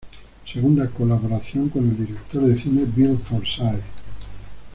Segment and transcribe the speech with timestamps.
[0.51, 3.83] Segunda colaboración con el director de cine Bill Forsyth.